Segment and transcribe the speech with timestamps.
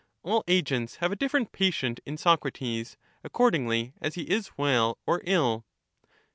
[0.23, 5.63] All agents have a different patient in Socrates, accordingly as he is well or ill.